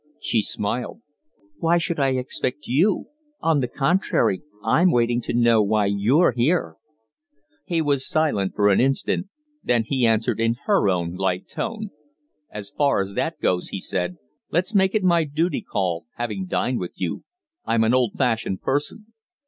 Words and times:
She 0.19 0.41
smiled. 0.41 1.03
"Why 1.59 1.77
should 1.77 1.99
I 1.99 2.13
expect 2.15 2.65
you? 2.65 3.05
On 3.39 3.59
the 3.59 3.67
contrary, 3.67 4.41
I'm 4.63 4.89
waiting 4.91 5.21
to 5.21 5.33
know 5.35 5.61
why 5.61 5.85
you're 5.85 6.31
here?" 6.31 6.77
He 7.67 7.83
was 7.83 8.09
silent 8.09 8.55
for 8.55 8.69
an 8.71 8.79
instant; 8.79 9.27
then 9.63 9.83
he 9.85 10.07
answered 10.07 10.39
in 10.39 10.55
her 10.65 10.89
own 10.89 11.13
light 11.17 11.47
tone. 11.47 11.91
"As 12.49 12.71
far 12.71 12.99
as 12.99 13.13
that 13.13 13.39
goes," 13.41 13.67
he 13.69 13.79
said, 13.79 14.17
"let's 14.49 14.73
make 14.73 14.95
it 14.95 15.03
my 15.03 15.23
duty 15.23 15.61
call 15.61 16.07
having 16.15 16.47
dined 16.47 16.79
with 16.79 16.93
you. 16.99 17.23
I'm 17.65 17.83
an 17.83 17.93
old 17.93 18.13
fashioned 18.17 18.63
person." 18.63 19.13